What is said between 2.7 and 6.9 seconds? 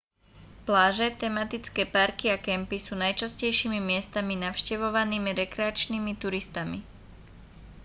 sú najčastejšími miestami navštevovanými rekreačnými turistami